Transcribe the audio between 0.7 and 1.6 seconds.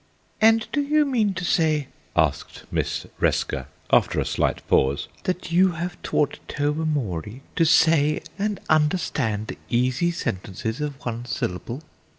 do you mean to